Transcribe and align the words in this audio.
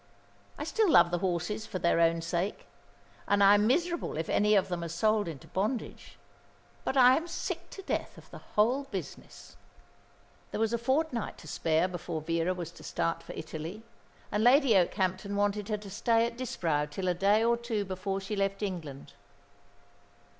I 0.57 0.63
still 0.63 0.89
love 0.89 1.11
the 1.11 1.19
horses 1.19 1.67
for 1.67 1.77
their 1.77 1.99
own 1.99 2.23
sake; 2.23 2.65
and 3.27 3.43
I 3.43 3.53
am 3.53 3.67
miserable 3.67 4.17
if 4.17 4.29
any 4.29 4.55
of 4.55 4.67
them 4.67 4.83
are 4.83 4.89
sold 4.89 5.27
into 5.27 5.45
bondage. 5.45 6.17
But 6.83 6.97
I 6.97 7.15
am 7.15 7.27
sick 7.27 7.69
to 7.69 7.83
death 7.83 8.17
of 8.17 8.27
the 8.31 8.39
whole 8.55 8.85
business." 8.85 9.57
There 10.49 10.59
was 10.59 10.73
a 10.73 10.79
fortnight 10.79 11.37
to 11.37 11.47
spare 11.47 11.87
before 11.87 12.19
Vera 12.21 12.55
was 12.55 12.71
to 12.71 12.83
start 12.83 13.21
for 13.21 13.33
Italy, 13.33 13.83
and 14.31 14.43
Lady 14.43 14.75
Okehampton 14.75 15.35
wanted 15.35 15.69
her 15.69 15.77
to 15.77 15.91
stay 15.91 16.25
at 16.25 16.35
Disbrowe 16.35 16.87
till 16.87 17.07
a 17.07 17.13
day 17.13 17.43
or 17.43 17.55
two 17.55 17.85
before 17.85 18.19
she 18.19 18.35
left 18.35 18.63
England. 18.63 19.13